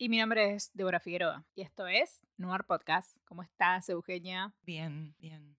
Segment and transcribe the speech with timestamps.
[0.00, 1.44] Y mi nombre es Débora Figueroa.
[1.56, 3.16] Y esto es Noir Podcast.
[3.24, 4.54] ¿Cómo estás, Eugenia?
[4.62, 5.58] Bien, bien.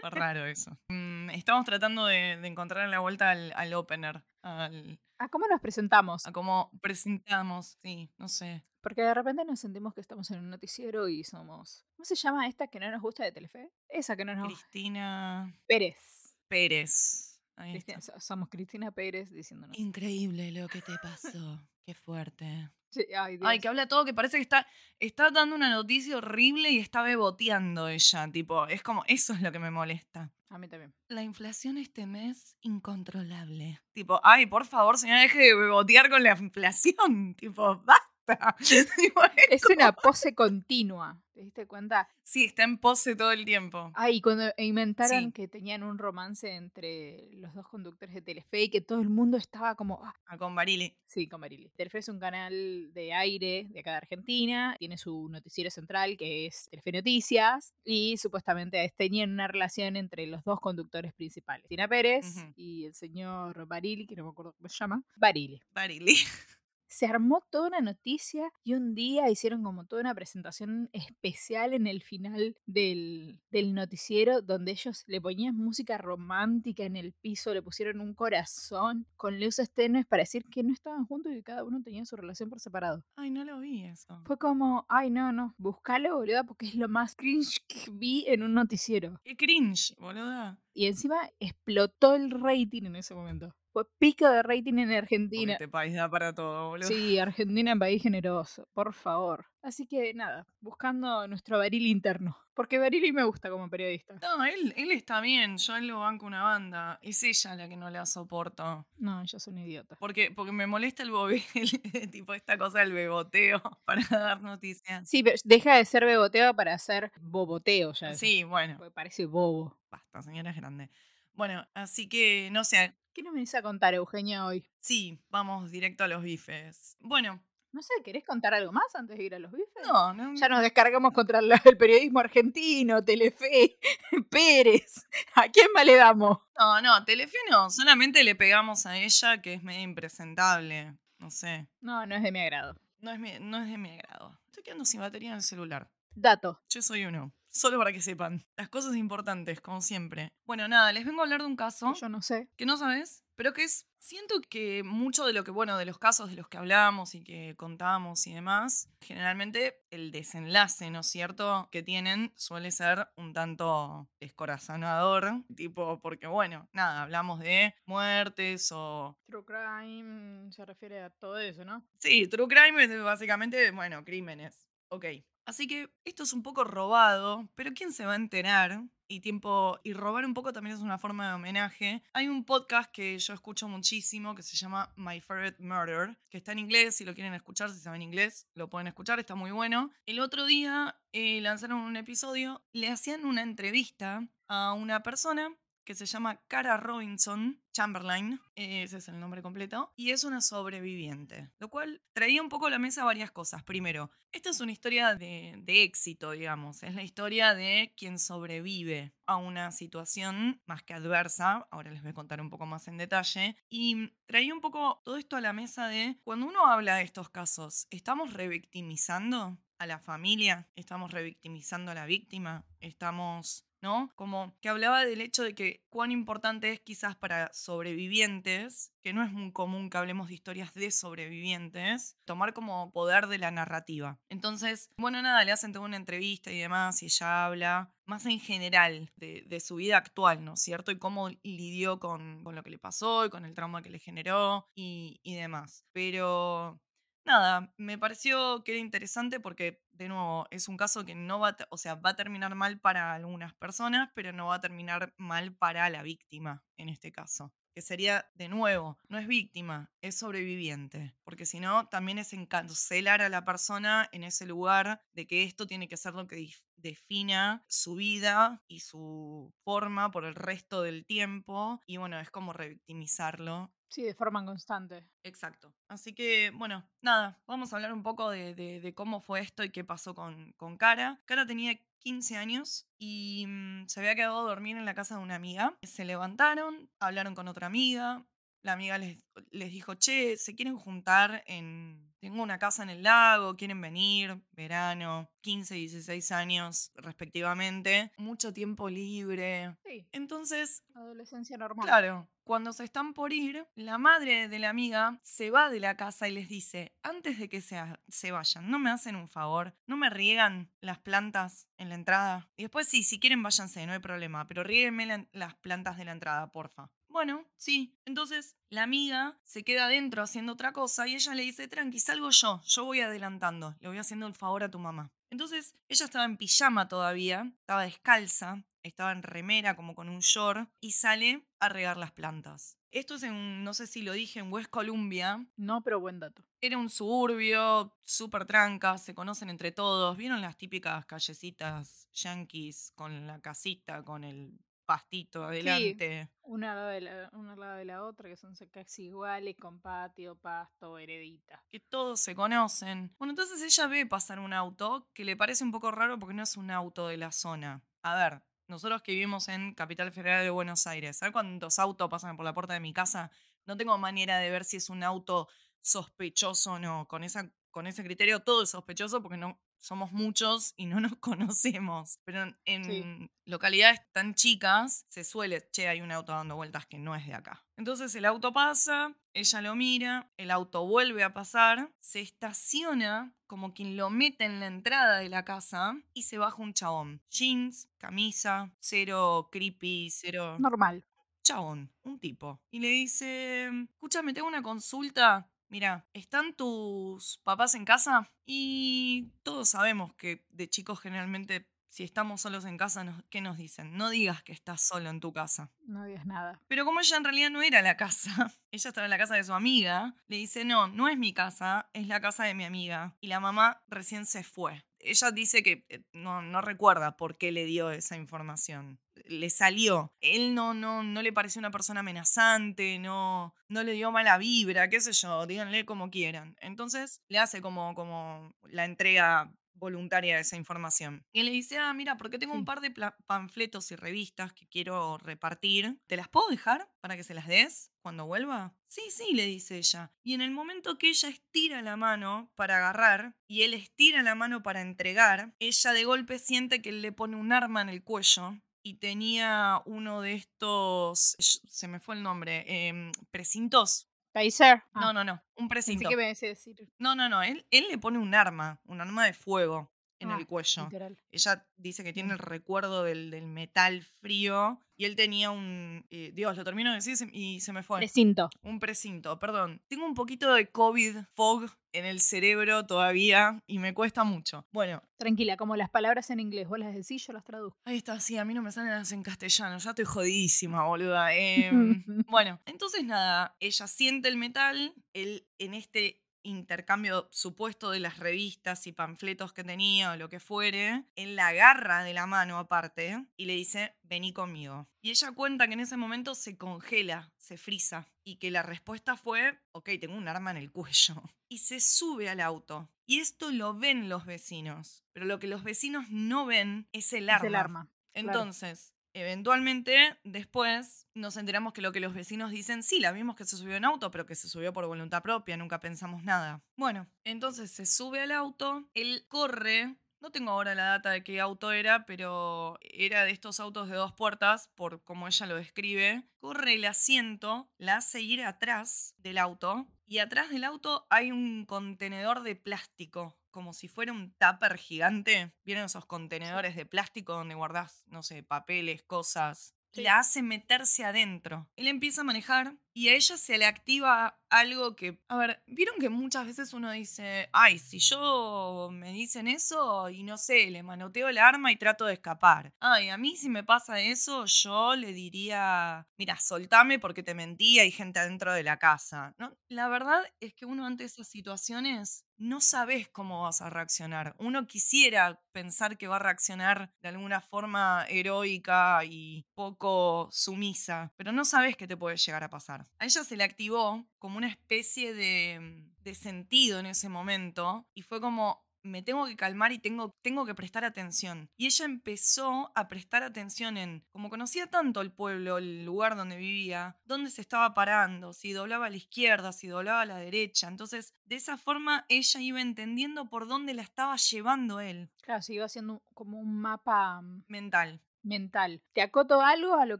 [0.00, 0.76] Fue raro eso.
[0.88, 5.60] Mm, estamos tratando de, de encontrar la vuelta al, al opener, al, ¿A cómo nos
[5.60, 6.26] presentamos?
[6.26, 7.78] a cómo presentamos.
[7.84, 8.64] Sí, no sé.
[8.80, 11.86] Porque de repente nos sentimos que estamos en un noticiero y somos.
[11.94, 13.70] ¿Cómo se llama esta que no nos gusta de Telefe?
[13.88, 14.66] Esa que no nos gusta.
[14.72, 16.34] Cristina Pérez.
[16.48, 17.31] Pérez.
[17.56, 17.72] Ahí.
[17.72, 19.78] Cristina- somos Cristina Pérez diciéndonos.
[19.78, 21.60] Increíble lo que te pasó.
[21.84, 22.70] Qué fuerte.
[22.92, 24.66] Sí, ay, que habla todo, que parece que está,
[25.00, 28.30] está dando una noticia horrible y está beboteando ella.
[28.30, 30.30] Tipo, es como, eso es lo que me molesta.
[30.50, 30.92] A mí también.
[31.08, 33.80] La inflación este mes incontrolable.
[33.94, 37.34] Tipo, ay, por favor, señora, deje de bebotear con la inflación.
[37.34, 38.08] Tipo, basta.
[38.96, 41.18] Tipo, Es una pose continua.
[41.34, 42.08] ¿Te diste cuenta?
[42.22, 43.90] Sí, está en pose todo el tiempo.
[43.94, 45.32] Ay, cuando inventaron Sí.
[45.32, 49.38] que tenían un romance entre los dos conductores de Telefe y que todo el mundo
[49.38, 50.00] estaba como.
[50.04, 50.94] "Ah, A con Barili.
[51.06, 51.70] Sí, con Marili.
[51.74, 54.76] Telefe es un canal de aire de acá de Argentina.
[54.78, 57.72] Tiene su noticiero central que es Telefe Noticias.
[57.82, 61.66] Y supuestamente es- tenían una relación entre los dos conductores principales.
[61.66, 65.02] Tina Pérez y el señor Barili, que no me acuerdo cómo se llama.
[65.16, 65.62] Barili.
[65.72, 66.14] Barili.
[66.92, 71.86] Se armó toda una noticia y un día hicieron como toda una presentación especial en
[71.86, 77.62] el final del, del noticiero donde ellos le ponían música romántica en el piso, le
[77.62, 81.64] pusieron un corazón con luces tenues para decir que no estaban juntos y que cada
[81.64, 83.02] uno tenía su relación por separado.
[83.16, 84.20] Ay, no lo vi eso.
[84.26, 88.42] Fue como, ay no, no, buscalo boluda porque es lo más cringe que vi en
[88.42, 89.18] un noticiero.
[89.24, 90.58] Qué cringe, boluda.
[90.74, 93.54] Y encima explotó el rating en ese momento.
[93.72, 95.52] Fue pico de rating en Porque Argentina.
[95.54, 96.88] este país da para todo, boludo.
[96.88, 99.46] Sí, Argentina, país generoso, por favor.
[99.62, 102.36] Así que nada, buscando nuestro Barili interno.
[102.54, 104.14] Porque Barili me gusta como periodista.
[104.20, 106.98] No, él, él está bien, yo él lo banco una banda.
[107.00, 108.86] Es ella la que no la soporto.
[108.98, 109.96] No, yo soy un idiota.
[110.00, 111.70] Porque, porque me molesta el bobe, el-
[112.10, 115.08] tipo esta cosa del beboteo para dar noticias.
[115.08, 118.14] Sí, pero deja de ser beboteo para ser boboteo ya.
[118.14, 119.78] Sí, bueno, Porque parece bobo.
[119.90, 120.90] basta, señora es grande.
[121.34, 124.64] Bueno, así que no sé, ¿Qué nos venís a contar, Eugenia, hoy?
[124.80, 126.96] sí, vamos directo a los bifes.
[127.00, 129.86] Bueno, No sé, ¿querés contar algo más antes de ir a los bifes?
[129.86, 130.34] no, no.
[130.34, 133.78] Ya nos descargamos contra el periodismo argentino, Telefe,
[134.30, 135.06] Pérez.
[135.34, 136.38] ¿A quién más le damos?
[136.58, 140.94] No, no, Telefe no, solamente le pegamos a ella que es medio impresentable.
[141.18, 142.76] No sé, No, no es de mi agrado.
[143.00, 144.38] no es, mi- no es de mi agrado.
[144.46, 145.88] Estoy quedando sin batería en el celular.
[146.14, 146.60] Dato.
[146.68, 147.32] Yo soy uno.
[147.48, 148.44] Solo para que sepan.
[148.56, 150.30] Las cosas importantes, como siempre.
[150.44, 152.48] Bueno, nada, les vengo a hablar de un caso Yo no sé.
[152.56, 153.86] que no sabes, pero que es.
[153.98, 157.22] Siento que mucho de lo que, bueno, de los casos de los que hablamos y
[157.22, 163.32] que contamos y demás, generalmente el desenlace, ¿no es cierto?, que tienen suele ser un
[163.32, 165.44] tanto descorazonador.
[165.54, 169.16] Tipo, porque, bueno, nada, hablamos de muertes o.
[169.26, 171.86] True crime se refiere a todo eso, ¿no?
[171.98, 174.66] Sí, true crime es básicamente, bueno, crímenes.
[174.88, 175.06] Ok.
[175.44, 178.82] Así que esto es un poco robado, pero ¿quién se va a enterar?
[179.08, 179.78] Y tiempo.
[179.82, 182.02] Y robar un poco también es una forma de homenaje.
[182.14, 186.52] Hay un podcast que yo escucho muchísimo que se llama My Favorite Murder, que está
[186.52, 186.96] en inglés.
[186.96, 189.90] Si lo quieren escuchar, si saben inglés, lo pueden escuchar, está muy bueno.
[190.06, 195.94] El otro día eh, lanzaron un episodio, le hacían una entrevista a una persona que
[195.94, 201.50] se llama Cara Robinson Chamberlain, eh, ese es el nombre completo, y es una sobreviviente,
[201.58, 203.62] lo cual traía un poco a la mesa varias cosas.
[203.62, 209.14] Primero, esta es una historia de, de éxito, digamos, es la historia de quien sobrevive
[209.26, 212.98] a una situación más que adversa, ahora les voy a contar un poco más en
[212.98, 217.04] detalle, y traía un poco todo esto a la mesa de, cuando uno habla de
[217.04, 219.58] estos casos, ¿estamos revictimizando?
[219.78, 224.10] a la familia, estamos revictimizando a la víctima, estamos ¿no?
[224.14, 229.22] Como que hablaba del hecho de que cuán importante es quizás para sobrevivientes, que no
[229.24, 234.18] es muy común que hablemos de historias de sobrevivientes, tomar como poder de la narrativa.
[234.28, 238.40] Entonces, bueno, nada, le hacen toda una entrevista y demás, y ella habla más en
[238.40, 240.90] general de, su vida actual, ¿no es cierto?
[240.90, 243.98] Y cómo lidió con, con lo que le pasó y con el trauma que le
[243.98, 245.84] generó y, y demás.
[245.92, 246.80] Pero
[247.24, 251.56] nada, me pareció que era interesante porque, de nuevo, es un caso que no va,
[251.70, 255.54] o sea, va a terminar mal para algunas personas, pero no va a terminar mal
[255.56, 257.52] para la víctima en este caso.
[257.74, 263.22] Que sería de nuevo, no es víctima, es sobreviviente, porque si no, también es encarcelar
[263.22, 267.64] a la persona en ese lugar de que esto tiene que ser lo que defina
[267.68, 273.72] su vida y su forma por el resto del tiempo, y bueno, es como revictimizarlo
[273.88, 275.08] Sí, de forma constante.
[275.24, 275.74] Exacto.
[275.88, 279.62] Así que, bueno, nada, vamos a hablar un poco de, de- de cómo fue esto
[279.62, 281.22] y qué pasó con, con Cara.
[281.26, 285.22] Cara tenía 15 años y mm, se había quedado a dormir en la casa de
[285.22, 285.76] una amiga.
[285.82, 288.24] Se levantaron, hablaron con otra amiga.
[288.62, 292.12] La amiga les, les dijo, che, ¿se quieren juntar en...
[292.20, 298.52] Tengo una casa en el lago, quieren venir, verano, 15 y 16 años respectivamente, mucho
[298.52, 299.76] tiempo libre.
[299.84, 301.84] Sí, Entonces, adolescencia normal.
[301.84, 305.96] Claro, cuando se están por ir, la madre de la amiga se va de la
[305.96, 309.74] casa y les dice, antes de que se, se vayan, ¿no me hacen un favor?
[309.86, 312.50] ¿No me riegan las plantas en la entrada?
[312.56, 316.04] Y después sí, si quieren váyanse, no hay problema, pero riéguenme la- las plantas de
[316.04, 316.90] la entrada, porfa.
[317.08, 317.94] Bueno, sí.
[318.06, 322.30] Entonces la amiga se queda adentro haciendo otra cosa y ella le dice, tranqui, salgo
[322.30, 325.12] yo, yo voy adelantando, le voy haciendo el favor a tu mamá.
[325.30, 330.68] Entonces ella estaba en pijama todavía, estaba descalza, estaba en remera como con un short
[330.80, 332.78] y sale a regar las plantas.
[332.90, 335.46] Esto es en, no sé si lo dije, en West Columbia.
[335.56, 336.44] No, pero buen dato.
[336.60, 340.16] Era un suburbio, súper tranca, se conocen entre todos.
[340.16, 346.28] ¿Vieron las típicas callecitas yankees con la casita, con el pastito adelante?
[346.42, 349.56] Una al lado de la, una al lado de la otra, que son casi iguales,
[349.56, 351.64] con patio, pasto, heredita.
[351.70, 353.14] que todos se conocen.
[353.18, 356.42] Bueno, entonces ella ve pasar un auto que le parece un poco raro porque no
[356.42, 357.82] es un auto de la zona.
[358.02, 358.42] A ver,
[358.72, 362.54] nosotros que vivimos en Capital Federal de Buenos Aires, ¿sabes cuántos autos pasan por la
[362.54, 363.30] puerta de mi casa?
[363.66, 365.46] No tengo manera de ver si es un auto
[365.82, 367.06] sospechoso o no.
[367.06, 371.16] Con, esa, con ese criterio todo es sospechoso porque no somos muchos y no nos
[371.16, 372.18] conocemos.
[372.24, 377.14] Pero en, localidades tan chicas se suele, che, hay un auto dando vueltas que no
[377.14, 377.64] es de acá.
[377.76, 383.74] Entonces el auto pasa, ella lo mira, el auto vuelve a pasar, se estaciona como
[383.74, 387.20] quien lo mete en la entrada de la casa y se baja un chabón.
[387.30, 391.04] Jeans, camisa, cero creepy, cero Normal.
[391.42, 392.60] chabón, un tipo.
[392.70, 395.51] Y le dice, escúchame, tengo una consulta.
[395.72, 398.30] Mira, ¿están tus papás en casa?
[398.44, 403.96] Y todos sabemos que de chicos generalmente, si estamos solos en casa, ¿qué nos dicen?
[403.96, 405.70] No digas que estás solo en tu casa.
[405.86, 406.60] No digas nada.
[406.68, 409.44] Pero como ella en realidad no era la casa, ella estaba en la casa de
[409.44, 413.16] su amiga, le dice, no, no es mi casa, es la casa de mi amiga.
[413.22, 414.84] Y la mamá recién se fue.
[415.02, 419.00] Ella dice que eh, no, no recuerda por qué le dio esa información.
[419.26, 420.12] Le salió.
[420.20, 424.88] Él no, no, no le pareció una persona amenazante, no, no le dio mala vibra,
[424.88, 426.56] qué sé yo, díganle como quieran.
[426.60, 431.26] Entonces le hace como, como la entrega voluntaria de esa información.
[431.32, 432.94] Y él le dice, ah, mira, porque tengo un par de
[433.26, 435.98] panfletos y revistas que quiero repartir.
[436.06, 438.74] ¿Te las puedo dejar para que se las des cuando vuelva?
[438.88, 440.12] Sí, sí, le dice ella.
[440.22, 444.34] Y en el momento que ella estira la mano para agarrar y él estira la
[444.34, 448.02] mano para entregar, ella de golpe siente que él le pone un arma en el
[448.02, 448.54] cuello.
[448.84, 454.08] Y tenía uno de estos, se me fue el nombre, em, precintos.
[454.32, 454.82] Taser.
[454.94, 456.08] No, Ah, no, no, un Pensé precinto.
[456.08, 456.56] que me decir.
[456.98, 457.42] No, no, no.
[457.42, 459.91] Él, él le pone un arma, un arma de fuego
[460.22, 460.84] en Ah, el cuello.
[460.84, 461.18] Literal.
[461.30, 466.06] Ella dice que tiene el recuerdo del, del metal frío y él tenía un...
[466.10, 467.98] eh, Dios, lo termino de decir y se- me fue.
[467.98, 468.48] Precinto.
[468.62, 469.82] Un precinto, perdón.
[469.88, 474.66] Tengo un poquito de COVID fog en el cerebro todavía y me cuesta mucho.
[474.72, 477.78] Bueno, Tranquila, como las palabras en inglés, vos las decís, yo las traduzco.
[477.84, 481.30] ahí está, sí, a mí no me salen las en castellano, ya estoy jodidísima, boluda.
[481.36, 488.18] Em, bueno, entonces nada, ella siente el metal, él en este intercambio supuesto de las
[488.18, 492.58] revistas y panfletos que tenía o lo que fuere, él la agarra de la mano
[492.58, 494.88] aparte y le dice, vení conmigo.
[495.00, 499.16] Y ella cuenta que en ese momento se congela, se frisa y que la respuesta
[499.16, 501.14] fue, ok, tengo un arma en el cuello.
[501.52, 502.88] Y se sube al auto.
[503.04, 507.28] Y esto lo ven los vecinos, pero lo que los vecinos no ven es el
[507.28, 507.46] Es arma.
[507.48, 507.90] el arma.
[508.14, 513.44] Entonces, eventualmente, después nos enteramos que lo que los vecinos dicen, sí, la vimos que
[513.44, 516.62] se subió en auto, pero que se subió por voluntad propia, nunca pensamos nada.
[516.76, 519.96] Bueno, entonces se sube al auto, él corre.
[520.20, 523.96] No tengo ahora la data de qué auto era, pero era de estos autos de
[523.96, 526.22] dos puertas, por como ella lo describe.
[526.38, 531.64] Corre el asiento, la hace ir atrás del auto, y atrás del auto hay un
[531.64, 535.54] contenedor de plástico, como si fuera un tupper gigante.
[535.64, 539.76] ¿Vieron esos contenedores de plástico donde guardás, no sé, papeles, cosas?
[539.92, 540.02] Sí.
[540.02, 541.68] la hace meterse adentro.
[541.76, 545.98] Él empieza a manejar y a ella se le activa algo que, a ver, vieron
[545.98, 550.82] que muchas veces uno dice, ay, si yo me dicen eso y no sé, le
[550.82, 552.74] manoteo el arma y trato de escapar.
[552.80, 557.78] Ay, a mí si me pasa eso, yo le diría, mira, soltame porque te mentí,
[557.78, 559.34] hay gente adentro de la casa.
[559.38, 559.56] ¿No?
[559.68, 564.34] La verdad es que uno ante esas situaciones no sabes cómo vas a reaccionar.
[564.38, 571.30] Uno quisiera pensar que va a reaccionar de alguna forma heroica y poco sumisa, pero
[571.30, 572.86] no sabes qué te puede llegar a pasar.
[572.98, 578.02] A ella se le activó como una especie de, de sentido en ese momento y
[578.02, 581.50] fue como, me tengo que calmar y tengo, tengo que prestar atención.
[581.56, 586.36] Y ella empezó a prestar atención en, como conocía tanto el pueblo, el lugar donde
[586.36, 590.68] vivía, dónde se estaba parando, si doblaba a la izquierda, si doblaba a la derecha.
[590.68, 595.54] Entonces, de esa forma ella iba entendiendo por dónde la estaba llevando él, Claro, se
[595.54, 598.00] iba haciendo como un mapa mm, mental.
[598.22, 598.82] mental.
[598.92, 599.98] Te acoto algo a lo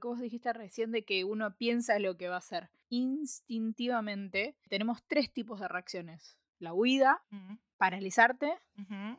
[0.01, 2.71] que vos dijiste recién de que uno piensa lo que va a hacer.
[2.91, 6.37] Instintivamente tenemos tres tipos de reacciones.
[6.62, 7.21] La huida,
[7.76, 8.57] paralizarte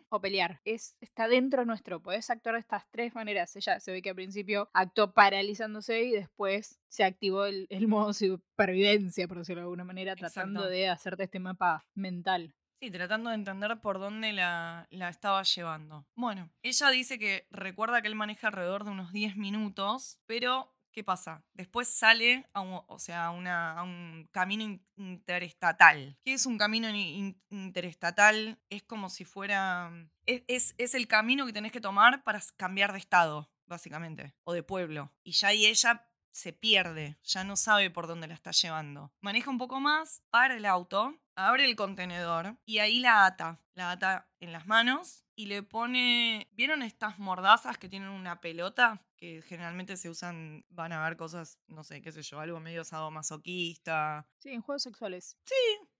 [0.07, 0.62] o pelear.
[0.63, 2.01] Es, está dentro nuestro.
[2.01, 3.53] Podés actuar de estas tres maneras.
[3.57, 8.13] Ella se ve que al principio actuó paralizándose y después se activó el, el modo
[8.13, 12.55] supervivencia, por decirlo de alguna manera, tratando de hacerte este mapa mental.
[12.79, 16.05] Sí, tratando de entender por dónde la, la estaba llevando.
[16.15, 21.03] Bueno, ella dice que recuerda que él maneja alrededor de unos 10 minutos, pero ¿qué
[21.03, 21.43] pasa?
[21.53, 26.17] Después sale a un, o sea, un camino in- interestatal.
[26.23, 28.59] ¿Qué es un camino in- in- interestatal?
[28.69, 29.91] Es como si fuera...
[30.25, 34.53] Es, es- es el camino que tenés que tomar para cambiar de estado, básicamente, o
[34.53, 35.12] de pueblo.
[35.23, 39.12] Y ya ahí ella se pierde, ya no sabe por dónde la está llevando.
[39.21, 43.59] Maneja un poco más, para el auto, abre el contenedor y ahí la ata.
[43.75, 46.47] La ata en las manos y le pone.
[46.53, 49.05] ¿Vieron estas mordazas que tienen una pelota?
[49.17, 52.83] Que generalmente se usan, van a ver cosas, no sé, qué sé yo, algo medio
[52.83, 54.27] sadomasoquista.
[54.39, 55.37] Sí, en juegos sexuales.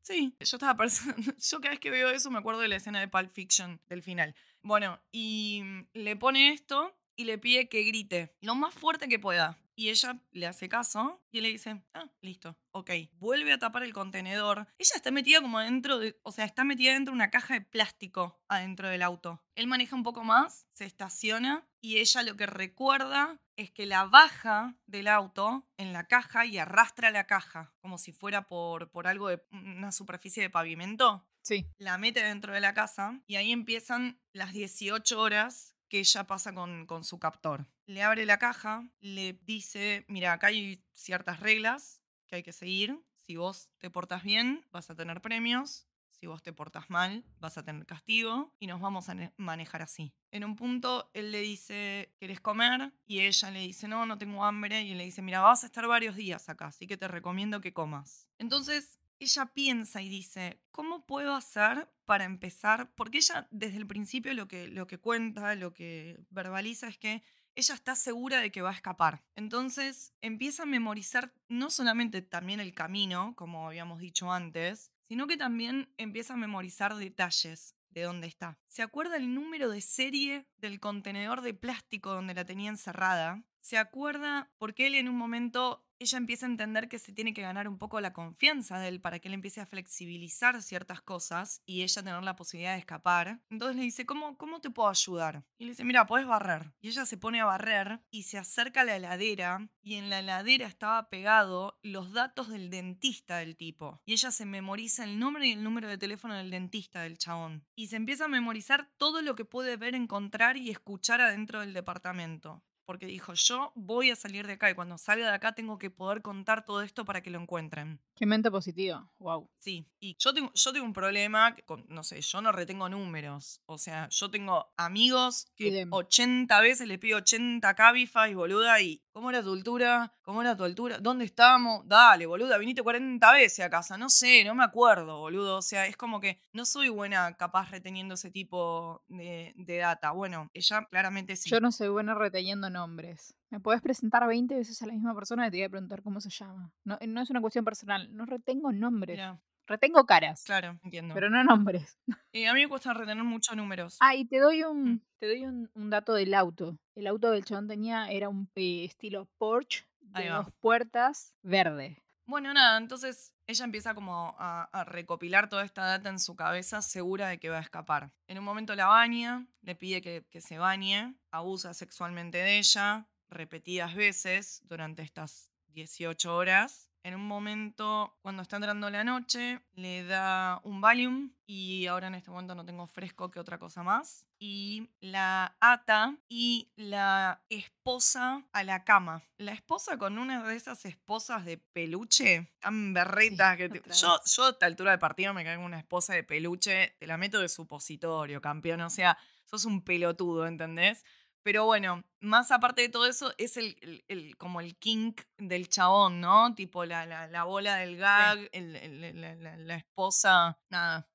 [0.04, 3.00] Sí, yo estaba pensando, yo cada vez que veo eso me acuerdo de la escena
[3.00, 4.36] de Pulp Fiction del final.
[4.62, 9.20] Bueno, y mm, le pone esto y le pide que grite lo más fuerte que
[9.20, 9.60] pueda.
[9.76, 12.92] Y ella le hace caso y le dice, ah, listo, ok.
[13.14, 14.68] Vuelve a tapar el contenedor.
[14.78, 17.62] Ella está metida como dentro de, o sea, está metida dentro de una caja de
[17.62, 19.42] plástico adentro del auto.
[19.56, 24.06] Él maneja un poco más, se estaciona y ella lo que recuerda es que la
[24.06, 29.08] baja del auto en la caja y arrastra la caja como si fuera por, por
[29.08, 31.68] algo de una superficie de pavimento Sí.
[31.78, 36.56] la mete dentro de la casa y ahí empiezan las 18 horas que ella pasa
[36.56, 37.68] con, con su captor.
[37.86, 43.00] Le abre la caja, le dice, mira, acá hay ciertas reglas que hay que seguir.
[43.14, 45.86] Si vos te portas bien, vas a tener premios.
[46.10, 49.84] Si vos te portas mal, vas a tener castigo y nos vamos a ne- manejar
[49.84, 50.16] así.
[50.32, 52.92] En un punto, él le dice, ¿querés comer?
[53.06, 54.82] Y ella le dice, no, no tengo hambre.
[54.82, 57.62] Y él le dice, mira, vas a estar varios días acá, así que te recomiendo
[57.62, 58.28] que comas.
[58.40, 62.94] Entonces, ella piensa y dice, ¿cómo puedo hacer para empezar?
[62.96, 67.24] Porque ella desde el principio lo que, lo que cuenta, lo que verbaliza es que
[67.56, 69.24] ella está segura de que va a escapar.
[69.36, 75.38] Entonces empieza a memorizar no solamente también el camino, como habíamos dicho antes, sino que
[75.38, 78.58] también empieza a memorizar detalles de dónde está.
[78.68, 83.44] Se acuerda el número de serie del contenedor de plástico donde la tenía encerrada.
[83.64, 87.42] Se acuerda porque él en un momento ella empieza a entender que se tiene que
[87.42, 91.62] ganar un poco la confianza de él para que él empiece a flexibilizar ciertas cosas
[91.66, 93.40] y ella tener la posibilidad de escapar.
[93.50, 95.46] Entonces le dice, ¿cómo, cómo te puedo ayudar?
[95.58, 96.74] Y le dice, mira, puedes barrer.
[96.82, 100.20] Y ella se pone a barrer y se acerca a la heladera y en la
[100.20, 104.02] heladera estaba pegado los datos del dentista del tipo.
[104.04, 107.66] Y ella se memoriza el nombre y el número de teléfono del dentista del chabón.
[107.76, 111.74] Y se empieza a memorizar todo lo que puede ver, encontrar y escuchar adentro del
[111.74, 115.78] departamento porque dijo, yo voy a salir de acá y cuando salga de acá tengo
[115.78, 118.00] que poder contar todo esto para que lo encuentren.
[118.16, 119.10] Qué mente positiva.
[119.20, 119.50] Wow.
[119.58, 123.62] Sí, y yo tengo, yo tengo un problema, con, no sé, yo no retengo números.
[123.66, 125.90] O sea, yo tengo amigos que Idem.
[125.92, 130.14] 80 veces les pido 80 Cabify, boluda, y ¿cómo era tu altura?
[130.22, 131.00] ¿Cómo era tu altura?
[131.00, 131.88] ¿Dónde estamos?
[131.88, 133.98] Dale, boluda, viniste 40 veces a casa.
[133.98, 135.58] No sé, no me acuerdo, boludo.
[135.58, 140.12] O sea, es como que no soy buena capaz reteniendo ese tipo de, de data.
[140.12, 141.50] Bueno, ella claramente sí.
[141.50, 143.36] Yo no soy buena reteniendo nombres.
[143.50, 146.20] ¿Me puedes presentar 20 veces a la misma persona y te voy a preguntar cómo
[146.20, 146.72] se llama?
[146.84, 148.10] No, no es una cuestión personal.
[148.14, 149.16] No retengo nombres.
[149.18, 150.44] Mira, Retengo caras.
[150.44, 151.14] claro, entiendo.
[151.14, 151.98] Pero no nombres.
[152.34, 153.96] Eh, a mí me cuesta retener muchos números.
[154.02, 155.02] Ah, y te doy un, Mm.
[155.20, 156.78] te doy un, un dato del auto.
[156.96, 162.03] El auto del chabón tenía era un eh, estilo Porsche de dos puertas verde.
[162.26, 167.28] Bueno, nada, entonces ella empieza como a, recopilar toda esta data en su cabeza segura
[167.28, 168.14] de que va a escapar.
[168.28, 173.08] En un momento la baña, le pide que, que se bañe, abusa sexualmente de ella,
[173.30, 176.90] repetidas veces durante estas 18 horas.
[177.04, 182.16] En un momento, cuando está entrando la noche, le da un Valium y ahora en
[182.16, 184.26] este momento no tengo fresco que otra cosa más.
[184.46, 189.24] Y la ata y la esposa a la cama.
[189.38, 193.70] La esposa con una de esas esposas de peluche, tan berretas que...
[193.70, 196.94] te- otra Yo, yo a esta altura del partido me caigo una esposa de peluche,
[197.00, 198.82] te la meto de supositorio, campeón.
[198.82, 201.06] O sea, sos un pelotudo, ¿entendés?
[201.42, 205.70] Pero bueno, más aparte de todo eso, es el, el- el- como el kink del
[205.70, 206.54] chabón, ¿no?
[206.54, 211.08] Tipo la, la- la bola del gag, el- la, esposa, nada,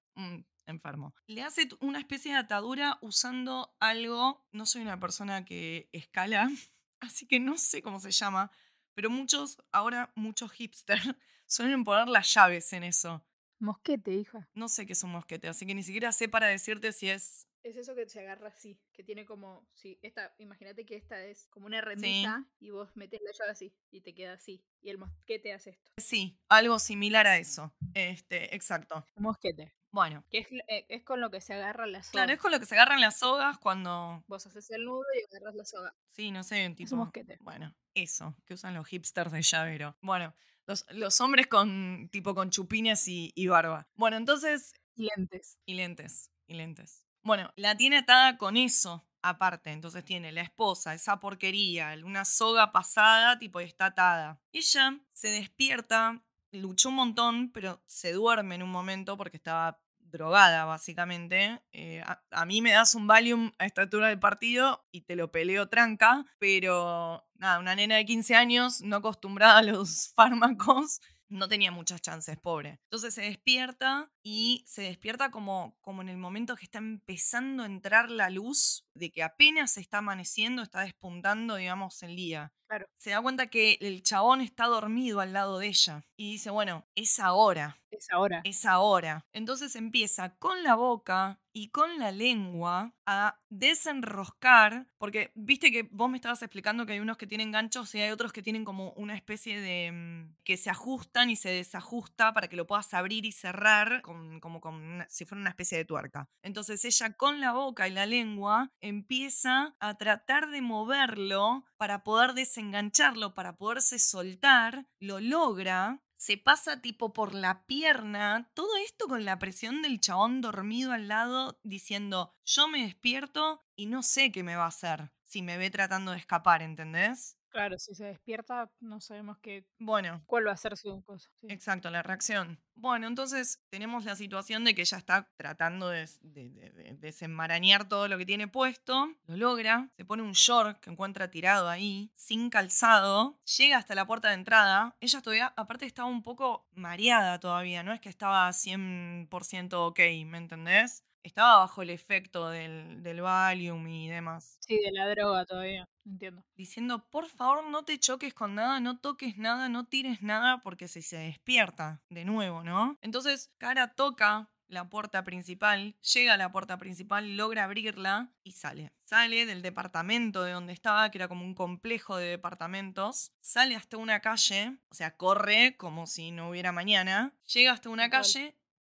[0.68, 1.14] enfermo.
[1.26, 6.48] Le hace una especie de atadura usando algo, no soy una persona que escala,
[7.00, 8.50] así que no sé cómo se llama,
[8.94, 10.98] pero muchos, ahora muchos hipster,
[11.46, 13.25] suelen poner las llaves en eso.
[13.60, 14.48] Mosquete, hija.
[14.54, 17.48] No sé qué es un mosquete, así que ni siquiera sé para decirte si es
[17.64, 21.48] Es eso que se agarra así, que tiene como, sí, esta, imagínate que esta es
[21.48, 24.64] como una remisa y vos metes la llave así y te queda así.
[24.80, 25.92] Y el mosquete hace esto.
[25.96, 27.75] Sí, algo similar a eso.
[27.94, 29.04] Este, exacto.
[29.16, 29.75] Un mosquete.
[29.90, 32.12] Bueno, Que es, eh, es con lo que se agarra la soga.
[32.12, 34.23] claro, es con lo que se agarran las sogas cuando.
[34.26, 35.95] Vos haces el nudo y agarras la soga.
[36.12, 36.97] Sí, no sé, tipo.
[36.97, 37.38] mosquete.
[37.40, 39.97] Bueno, eso, que usan los hipsters de llavero.
[40.02, 40.35] Bueno,
[40.66, 43.88] los, los hombres con tipo con chupines y, y barba.
[43.95, 44.75] Bueno, entonces.
[44.95, 45.59] Y lentes.
[45.64, 47.04] Y lentes, y lentes.
[47.23, 49.04] Bueno, la tiene atada con eso.
[49.21, 54.40] Aparte, entonces tiene la esposa, esa porquería, una soga pasada, tipo, y está atada.
[54.52, 60.64] Ella se despierta, luchó un montón, pero se duerme en un momento porque estaba drogada,
[60.64, 61.62] básicamente.
[61.73, 65.17] Eh, a, a mí me das un Valium a esta altura del partido y te
[65.17, 71.00] lo peleo tranca, pero nada, una nena de 15 años, no acostumbrada a los fármacos,
[71.28, 72.81] no tenía muchas chances, pobre.
[72.85, 77.66] Entonces se despierta y se despierta como, como en el momento que está empezando a
[77.66, 82.52] entrar la luz, de que apenas está amaneciendo, está despuntando, digamos, el día.
[82.68, 82.87] Claro.
[82.99, 86.87] Se da cuenta que el chabón está dormido al lado de ella y dice, bueno,
[86.94, 88.44] es ahora, Es ahora.
[88.44, 89.26] es ahora.
[89.32, 96.11] Entonces empieza con la boca y con la lengua a desenroscar, porque viste que vos
[96.11, 98.92] me estabas explicando que hay unos que tienen ganchos y hay otros que tienen como
[98.92, 99.91] una especie de...
[99.93, 104.18] mm, que se ajustan y se desajusta para que lo puedas abrir y cerrar con,
[104.41, 106.28] como con una- si fuera una especie de tuerca.
[106.43, 112.35] Entonces ella con la boca y la lengua empieza a tratar de moverlo para poder
[112.35, 119.25] desengancharlo, para poderse soltar, lo logra, se pasa tipo por la pierna, todo esto con
[119.25, 124.43] la presión del chabón dormido al lado diciendo, yo me despierto y no sé qué
[124.43, 127.37] me va a hacer si me ve tratando de escapar, ¿entendés?
[127.50, 131.30] Claro, si se despierta, no sabemos qué, Bueno, cuál va a ser su cosa.
[131.34, 131.47] sí.
[131.50, 132.61] Exacto, la reacción.
[132.75, 137.89] Bueno, entonces tenemos la situación de que ella está tratando de, de- de- de desenmarañar
[137.89, 142.13] todo lo que tiene puesto, lo logra, se pone un short que encuentra tirado ahí,
[142.17, 147.41] sin calzado, llega hasta la puerta de entrada, ella todavía, aparte estaba un poco mareada
[147.41, 151.04] todavía, no es que estaba 100% ok, ¿me entendés?
[151.28, 155.84] Estaba bajo el efecto del, del Valium y demás Sí, de la droga todavía.
[156.04, 156.43] Entiendo.
[156.56, 160.88] diciendo, por favor, no te choques con nada, no toques nada, no tires nada, porque
[160.88, 162.97] si se despierta de nuevo, ¿no?
[163.02, 168.93] Entonces, Cara toca la puerta principal, llega a la puerta principal, logra abrirla y sale.
[169.04, 173.97] Sale del departamento de donde estaba, que era como un complejo de departamentos, sale hasta
[173.97, 178.57] una calle, o sea, corre como si no hubiera mañana, llega hasta una calle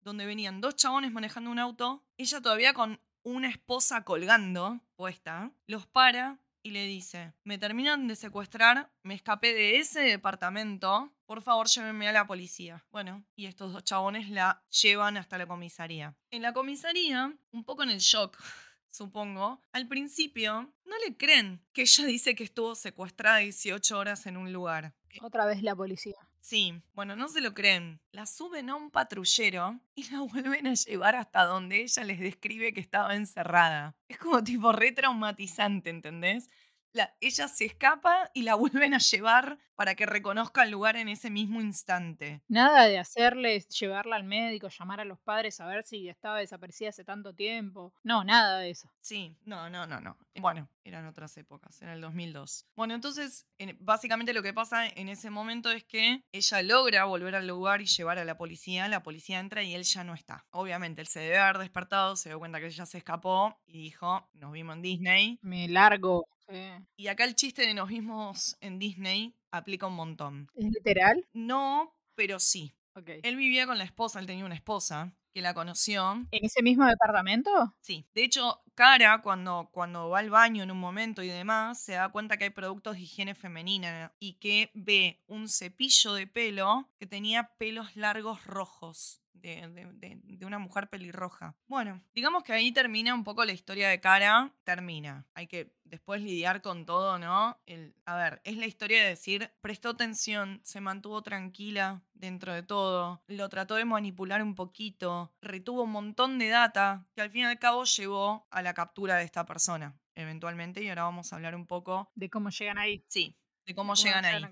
[0.09, 5.87] donde venían dos chabones manejando un auto, ella todavía con una esposa colgando puesta, los
[5.87, 11.68] para y le dice, me terminan de secuestrar, me escapé de ese departamento, por favor
[11.68, 12.85] llévenme a la policía.
[12.90, 16.16] Bueno, y estos dos chabones la llevan hasta la comisaría.
[16.31, 18.38] En la comisaría, un poco en el shock,
[18.90, 24.38] supongo, al principio no le creen que ella dice que estuvo secuestrada 18 horas en
[24.38, 24.94] un lugar.
[25.21, 26.28] Otra vez la policía.
[26.40, 28.01] Sí, bueno, no se lo creen.
[28.12, 32.72] La suben a un patrullero y la vuelven a llevar hasta donde ella les describe
[32.72, 33.96] que estaba encerrada.
[34.09, 36.48] Es como tipo re traumatizante, ¿entendés?
[36.92, 41.09] La- ella se escapa y la vuelven a llevar para que reconozca el lugar en
[41.09, 42.42] ese mismo instante.
[42.48, 46.88] Nada de hacerle llevarla al médico, llamar a los padres a ver si estaba desaparecida
[46.88, 47.94] hace tanto tiempo.
[48.03, 48.90] No, nada de eso.
[49.01, 50.16] Sí, no, no, no, no.
[50.40, 52.66] Bueno, eran otras épocas, era el 2002.
[52.74, 57.37] Bueno, entonces, en- básicamente lo que pasa en ese momento es que ella logra volver
[57.37, 58.88] al lugar y llevar a la policía.
[58.88, 60.46] La policía entra y él ya no está.
[60.51, 64.29] Obviamente, él se debe haber despertado, se dio cuenta que ella se escapó y dijo,
[64.33, 65.38] nos vimos en Disney.
[65.42, 66.27] Me largo.
[66.49, 66.85] Sí.
[66.97, 70.49] Y acá el chiste de nos vimos en Disney aplica un montón.
[70.55, 71.27] ¿Es literal?
[71.33, 72.75] No, pero sí.
[72.95, 73.11] Ok.
[73.23, 76.13] Él vivía con la esposa, él tenía una esposa, que que la conoció.
[76.13, 77.51] ¿En ese mismo departamento?
[77.81, 78.05] Sí.
[78.13, 82.11] De hecho, Cara, cuando, cuando va al baño en un momento y demás, se da
[82.11, 87.09] cuenta que hay productos de higiene femenina y que ve un cepillo de pelo que
[87.09, 89.21] tenía pelos largos rojos.
[89.40, 91.57] De, de- de- de una mujer pelirroja.
[91.66, 94.53] Bueno, digamos que ahí termina un poco la historia de Cara.
[94.64, 95.27] Termina.
[95.35, 97.59] Hay que después lidiar con todo, ¿no?
[97.66, 102.62] El, a ver, es la historia de decir, prestó atención, se mantuvo tranquila dentro de
[102.62, 107.42] todo, lo trató de manipular un poquito, retuvo un montón de data que al fin
[107.42, 111.37] y al cabo llevó a la captura de esta persona, eventualmente, y ahora vamos a
[111.37, 113.03] hablar un poco, De cómo llegan ahí.
[113.09, 113.35] sí,
[113.69, 114.43] de cómo llegan ahí.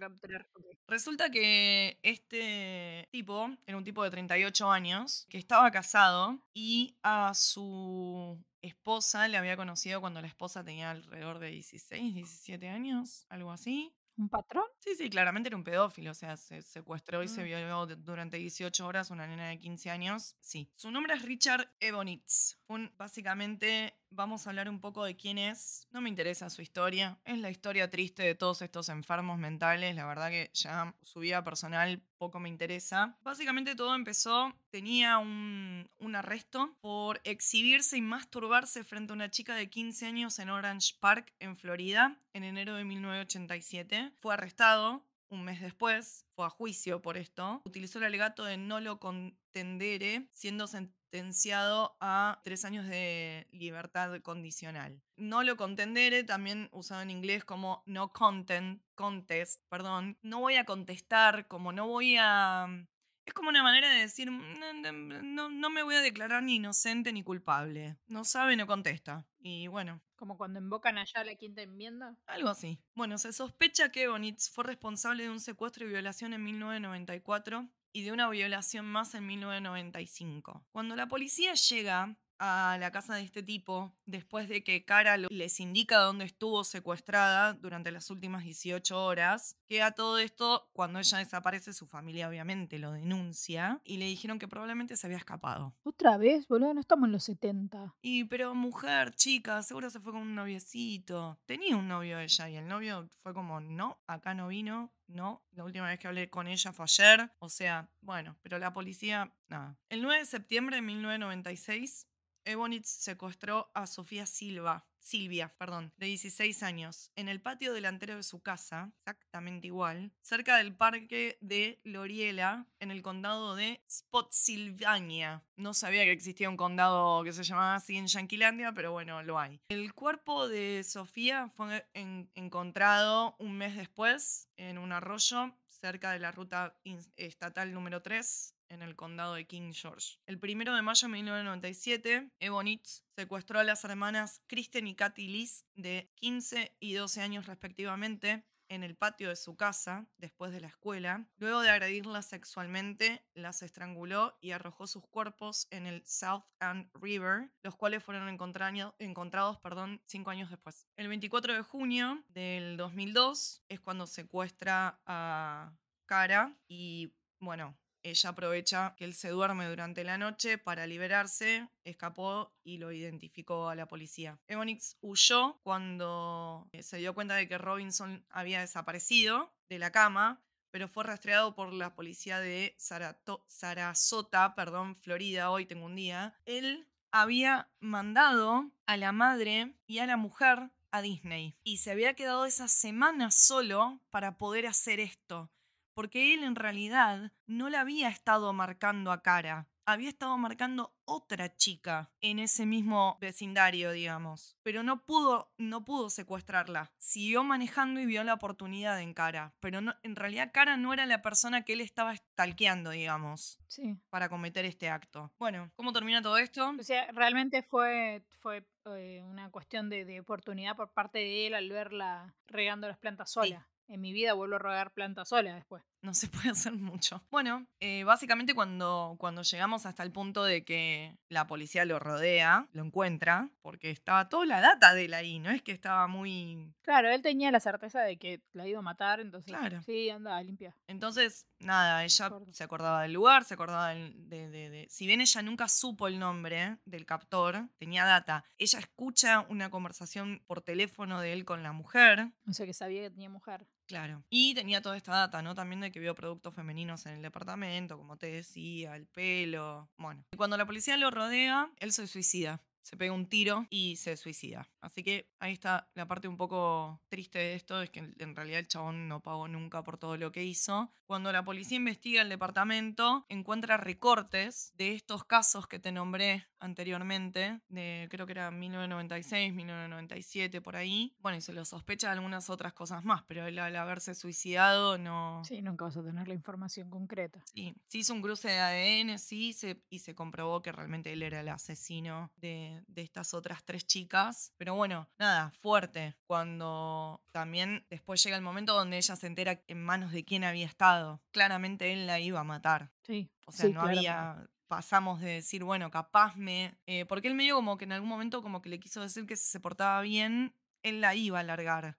[0.86, 7.32] Resulta que este tipo era un tipo de 38 años que estaba casado y a
[7.34, 13.50] su esposa le había conocido cuando la esposa tenía alrededor de 16, 17 años, algo
[13.52, 13.92] así.
[14.18, 14.64] ¿Un patrón?
[14.78, 17.44] Sí, sí, claramente era un pedófilo, o sea, se secuestró y se Mm.
[17.44, 20.36] violó durante 18 horas una nena de 15 años.
[20.40, 20.70] Sí.
[20.76, 22.56] Su nombre es Richard Ebonitz.
[22.68, 25.86] Un, básicamente, vamos a hablar un poco de quién es.
[25.92, 27.18] No me interesa su historia.
[27.24, 29.94] Es la historia triste de todos estos enfermos mentales.
[29.94, 33.16] La verdad que ya su vida personal poco me interesa.
[33.22, 39.68] Básicamente todo empezó, tenía un, arresto por exhibirse y masturbarse frente a una chica de
[39.68, 44.12] 15 años en Orange Park, en Florida, en enero de 1987.
[44.18, 45.05] Fue arrestado.
[45.28, 47.62] Un mes después fue a juicio por esto.
[47.64, 55.02] Utilizó el alegato de no lo contendere, siendo sentenciado a tres años de libertad condicional.
[55.16, 60.16] No lo contendere, también usado en inglés como no content, contest, perdón.
[60.22, 62.86] No voy a contestar, como no voy a...
[63.26, 66.42] Es como una manera de decir, "Mm, no, no- no, no me voy a declarar
[66.44, 67.96] ni inocente ni culpable.
[68.06, 69.26] No sabe, no contesta.
[69.40, 72.16] Y bueno, Como cuando invocan allá la quinta enmienda.
[72.26, 72.78] algo así.
[72.94, 78.02] Bueno, se sospecha que Bonitz fue responsable de un secuestro y violación en 1994 y
[78.04, 80.64] de una violación más en 1995.
[80.70, 85.60] Cuando la policía llega a la casa de este tipo, después de que Cara les
[85.60, 91.18] indica dónde estuvo secuestrada durante las últimas 18 horas, que a todo esto, cuando ella
[91.18, 95.74] desaparece, su familia obviamente lo denuncia y le dijeron que probablemente se había escapado.
[95.82, 97.94] Otra vez, boludo, no estamos en los 70.
[98.02, 101.38] Y pero mujer, chica, seguro se fue con un noviecito.
[101.46, 105.44] Tenía un novio ella y el novio fue como, no, acá no vino, no.
[105.52, 107.32] La última vez que hablé con ella fue ayer.
[107.38, 109.78] O sea, bueno, pero la policía, nada.
[109.88, 112.06] El 9 de septiembre de 1996,
[112.46, 114.86] Ebonitz secuestró a Sofía Silva.
[114.98, 120.56] Silvia, perdón, de 16 años, en el patio delantero de su casa, exactamente igual, cerca
[120.56, 125.44] del parque de Loriela, en el condado de Spotsylvania.
[125.56, 129.38] No sabía que existía un condado que se llamaba así en Yanquilandia, pero bueno, lo
[129.38, 129.60] hay.
[129.68, 136.18] El cuerpo de Sofía fue en- encontrado un mes después en un arroyo cerca de
[136.18, 136.76] la ruta
[137.16, 140.18] estatal número 3 en el condado de King George.
[140.26, 145.64] El primero de mayo de 1997, Ebonitz secuestró a las hermanas Kristen y Kathy Liz,
[145.74, 150.66] de 15 y 12 años respectivamente, en el patio de su casa, después de la
[150.68, 151.28] escuela.
[151.36, 157.50] Luego de agredirlas sexualmente, las estranguló y arrojó sus cuerpos en el South End River,
[157.62, 160.88] los cuales fueron encontrados perdón, cinco años después.
[160.96, 165.72] El 24 de junio del 2002 es cuando secuestra a
[166.06, 167.76] Cara y, bueno,
[168.10, 173.68] ella aprovecha que él se duerme durante la noche para liberarse, escapó y lo identificó
[173.68, 174.38] a la policía.
[174.46, 180.40] Ebonix huyó cuando eh, se dio cuenta de que Robinson había desaparecido de la cama,
[180.70, 186.38] pero fue rastreado por la policía de Sarasota, perdón, Florida, hoy tengo un día.
[186.44, 192.14] Él había mandado a la madre y a la mujer a Disney y se había
[192.14, 195.50] quedado esa semana solo para poder hacer esto
[195.96, 201.56] porque él en realidad no la había estado marcando a cara, había estado marcando otra
[201.56, 206.92] chica en ese mismo vecindario, digamos, pero no pudo no pudo secuestrarla.
[206.98, 211.06] Siguió manejando y vio la oportunidad en cara, pero no, en realidad cara no era
[211.06, 213.96] la persona que él estaba stalkeando, digamos, Sí.
[214.10, 215.32] para cometer este acto.
[215.38, 216.74] Bueno, ¿cómo termina todo esto?
[216.78, 221.54] O sea, realmente fue, fue eh, una cuestión de, de oportunidad por parte de él
[221.54, 223.66] al verla regando las plantas sola.
[223.88, 225.82] En mi vida vuelvo a regar plantas sola después.
[226.02, 227.22] no se puede hacer mucho.
[227.30, 232.68] Bueno, eh, básicamente cuando, cuando llegamos hasta el punto de que la policía lo rodea,
[232.72, 236.72] lo encuentra, porque estaba toda la data de él ahí, no es que estaba muy...
[236.82, 239.52] Claro, él tenía la certeza de que la iba a matar, entonces.
[239.52, 239.80] Claro.
[239.82, 240.76] Sí, anda, limpia.
[240.88, 245.20] Entonces, nada, ella se acordaba del lugar, se acordaba del- de, de- de- Si bien
[245.20, 248.44] ella nunca supo el nombre del captor, tenía data.
[248.58, 252.30] Ella escucha una conversación por teléfono de él con la mujer.
[252.48, 253.66] O sea que sabía que tenía mujer.
[253.86, 254.24] Claro.
[254.28, 255.54] Y tenía toda esta data, ¿no?
[255.54, 259.88] También de que vio productos femeninos en el departamento, como te decía, el pelo.
[259.96, 260.24] Bueno.
[260.32, 264.16] Y cuando la policía lo rodea, él se suicida se pega un tiro y se
[264.16, 264.68] suicida.
[264.80, 268.60] Así que ahí está la parte un poco triste de esto, es que en realidad
[268.60, 270.92] el chabón no pagó nunca por todo lo que hizo.
[271.06, 277.60] Cuando la policía investiga el departamento, encuentra recortes de estos casos que te nombré anteriormente,
[277.68, 281.14] de creo que era 1996, 1997, por ahí.
[281.18, 284.98] Bueno, y se lo sospecha de algunas otras cosas más, pero él al haberse suicidado
[284.98, 285.42] no...
[285.44, 287.40] Sí, nunca vas a tener la información concreta.
[287.52, 289.54] Sí, se hizo un cruce de ADN, sí,
[289.90, 294.52] y se comprobó que realmente él era el asesino de, de, estas otras tres chicas.
[294.56, 296.16] Pero bueno, nada, fuerte.
[296.26, 300.66] Cuando también después llega el momento donde ella se entera en manos de quién había
[300.66, 301.22] estado.
[301.30, 302.92] Claramente él la iba a matar.
[303.02, 303.30] Sí.
[303.46, 306.76] O sea, no había pasamos de decir, bueno, capaz me...
[306.86, 309.36] Eh, porque él medio como que en algún momento como que le quiso decir que
[309.36, 311.98] si se portaba bien, él la iba a largar.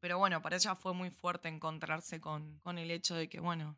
[0.00, 3.76] Pero bueno, para ella fue muy fuerte encontrarse con, con el hecho de que, bueno,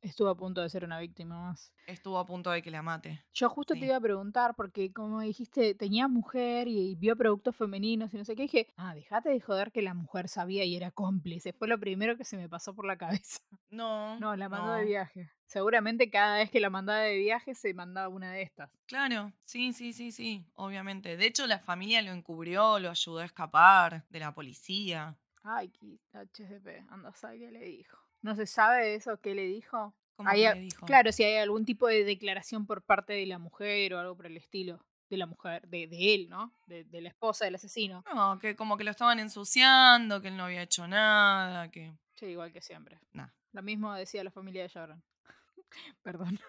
[0.00, 1.72] Estuvo a punto de ser una víctima más.
[1.86, 3.24] Estuvo a punto de que la mate.
[3.32, 8.12] Yo justo te iba a preguntar, porque como dijiste, tenía mujer y vio productos femeninos
[8.12, 10.90] y no sé qué, dije, ah, dejate de joder que la mujer sabía y era
[10.90, 11.52] cómplice.
[11.52, 13.40] Fue lo primero que se me pasó por la cabeza.
[13.70, 14.20] No.
[14.20, 15.30] No, la mandó de viaje.
[15.46, 18.70] Seguramente cada vez que la mandaba de viaje se mandaba una de estas.
[18.84, 21.16] Claro, sí, sí, sí, sí, obviamente.
[21.16, 25.16] De hecho, la familia lo encubrió, lo ayudó a escapar de la policía.
[25.42, 25.72] Ay,
[26.12, 28.01] HDP, anda, ¿sabe qué le dijo?
[28.22, 29.20] ¿No se sabe eso?
[29.20, 29.94] ¿Qué le dijo?
[30.16, 30.86] ¿Cómo le dijo?
[30.86, 34.26] Claro, si hay algún tipo de declaración por parte de la mujer o algo por
[34.26, 34.80] el estilo.
[35.10, 36.54] De la mujer, de, de él, ¿no?
[36.66, 38.02] De, de, la esposa del asesino.
[38.14, 41.92] No, que como que lo estaban ensuciando, que él no había hecho nada, que...
[42.14, 42.98] Sí, igual que siempre.
[43.12, 43.28] Nah.
[43.52, 45.02] Lo mismo decía la familia de Jordan.
[46.02, 46.40] Perdón.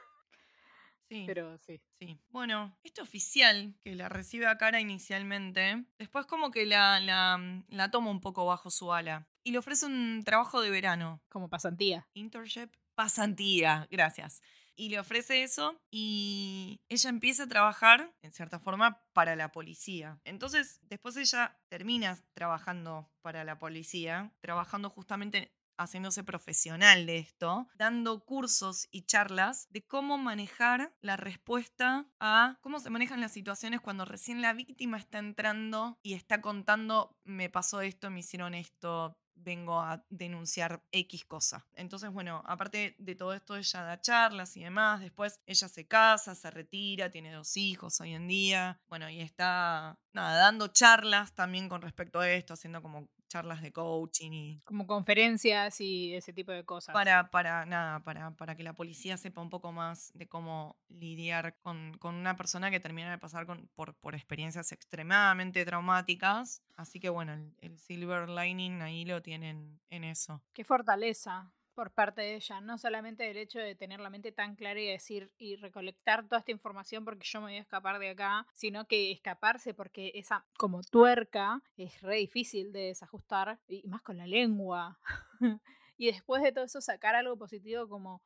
[1.09, 1.23] Sí.
[1.27, 1.81] Pero sí.
[1.99, 2.19] Sí.
[2.29, 7.91] Bueno, este oficial que la recibe a cara inicialmente, después como que la, la, la
[7.91, 11.21] toma un poco bajo su ala y le ofrece un trabajo de verano.
[11.29, 12.07] Como pasantía.
[12.13, 12.69] Internship.
[12.95, 14.41] Pasantía, gracias.
[14.75, 20.19] Y le ofrece eso y ella empieza a trabajar, en cierta forma, para la policía.
[20.23, 28.23] Entonces, después ella termina trabajando para la policía, trabajando justamente haciéndose profesional de esto, dando
[28.25, 34.05] cursos y charlas de cómo manejar la respuesta a cómo se manejan las situaciones cuando
[34.05, 39.79] recién la víctima está entrando y está contando, me pasó esto, me hicieron esto, vengo
[39.79, 41.65] a denunciar X cosa.
[41.75, 45.01] Entonces, bueno, aparte de todo esto, ella da charlas y demás.
[45.01, 48.79] Después ella se casa, se retira, tiene dos hijos hoy en día.
[48.87, 53.71] Bueno, y está, nada, dando charlas también con respecto a esto, haciendo como charlas de
[53.71, 54.61] coaching y...
[54.63, 56.93] Como conferencias y ese tipo de cosas.
[56.93, 61.57] Para, para nada, para, para que la policía sepa un poco más de cómo lidiar
[61.61, 66.61] con, con una persona que termina de pasar con, por, por experiencias extremadamente traumáticas.
[66.75, 70.43] Así que bueno, el, el silver lining ahí lo tienen en eso.
[70.53, 74.55] Qué fortaleza por parte de ella, no solamente el hecho de tener la mente tan
[74.55, 78.09] clara y decir y recolectar toda esta información porque yo me voy a escapar de
[78.09, 84.01] acá, sino que escaparse porque esa como tuerca es re difícil de desajustar y más
[84.01, 84.99] con la lengua.
[85.97, 88.21] y después de todo eso sacar algo positivo como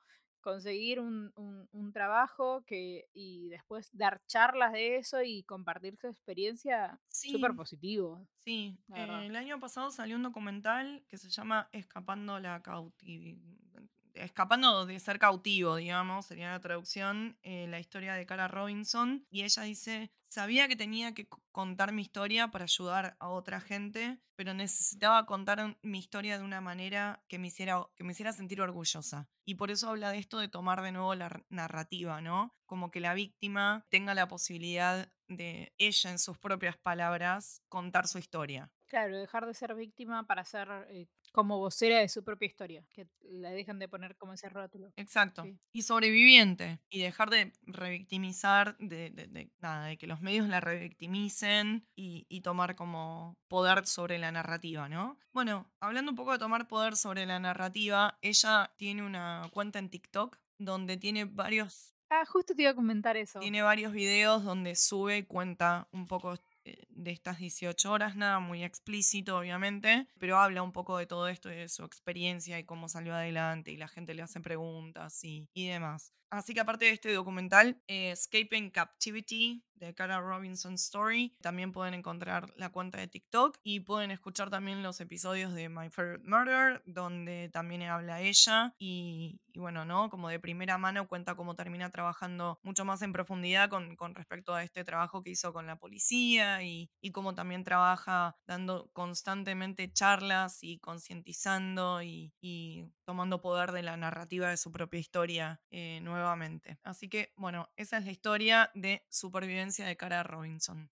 [0.48, 6.98] conseguir un, un, trabajo que, y después dar charlas de eso y compartir su experiencia,
[7.10, 8.26] súper positivo.
[8.40, 13.42] Sí, eh, el año pasado salió un documental que se llama Escapando la cautividad
[14.20, 19.26] escapando de ser cautivo, digamos, sería la traducción, eh, la historia de Cara Robinson.
[19.30, 24.20] Y ella dice, sabía que tenía que contar mi historia para ayudar a otra gente,
[24.36, 28.62] pero necesitaba contar mi historia de una manera que me hiciera, que me hiciera sentir
[28.62, 29.30] orgullosa.
[29.46, 32.54] Y por eso habla de esto de tomar de nuevo la narrativa, ¿no?
[32.66, 38.18] Como que la víctima tenga la posibilidad de ella, en sus propias palabras, contar su
[38.18, 38.72] historia.
[38.88, 43.08] Claro, dejar de ser víctima para ser eh, como vocera de su propia historia, que
[43.22, 44.92] la dejan de poner como ese rótulo.
[44.96, 45.46] Exacto.
[45.74, 46.80] Y sobreviviente.
[46.90, 52.76] Y dejar de revictimizar, de, nada, de que los medios la revictimicen y, y, tomar
[52.76, 55.20] como poder sobre la narrativa, ¿no?
[55.34, 59.90] Bueno, hablando un poco de tomar poder sobre la narrativa, ella tiene una cuenta en
[59.90, 61.94] TikTok donde tiene varios...
[62.10, 63.40] Ah, justo te iba a comentar eso.
[63.40, 66.38] Tiene varios videos donde sube y cuenta un poco
[66.90, 71.50] de estas 18 horas, nada muy explícito obviamente, pero habla un poco de todo esto
[71.50, 75.68] de su experiencia y cómo salió adelante y la gente le hace preguntas y, y
[75.68, 76.14] demás.
[76.30, 81.94] Así que aparte de este documental, eh, Escaping Captivity de Cara Robinson Story, también pueden
[81.94, 86.82] encontrar la cuenta de TikTok y pueden escuchar también los episodios de My Favorite Murder,
[86.86, 88.74] donde también habla ella.
[88.80, 90.10] Y, bueno, ¿no?
[90.10, 94.54] Como de primera mano cuenta cómo termina trabajando mucho más en profundidad con, con respecto
[94.54, 99.92] a este trabajo que hizo con la policía y, y cómo también trabaja dando constantemente
[99.92, 106.00] charlas y concientizando y, y tomando poder de la narrativa de su propia historia eh,
[106.18, 106.78] nuevamente.
[106.84, 110.90] Así que, bueno, esa es la historia de supervivencia de Cara Robinson.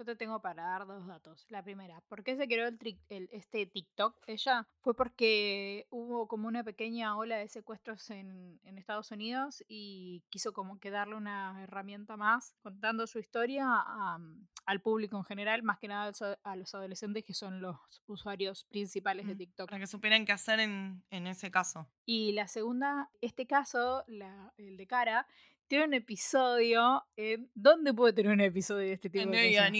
[0.00, 1.44] Yo te tengo para dar dos datos.
[1.50, 2.78] La primera, ¿por qué se creó el,
[3.10, 4.16] el- este TikTok?
[4.26, 10.22] Ella fue porque hubo como una pequeña ola de secuestros en, en Estados Unidos y
[10.30, 15.24] quiso como que darle una herramienta más contando su historia a, mm, al público en
[15.24, 19.26] general, más que nada a los a- a los adolescentes que son los usuarios principales
[19.26, 19.68] de Mm, TikTok.
[19.68, 21.86] Para que supieran qué hacer en, en ese caso.
[22.06, 25.26] Y la segunda, este caso, la- el de Cara,
[25.70, 27.48] tiene un episodio en...
[27.54, 29.70] ¿Dónde puede tener un episodio de este tipo En de cosas?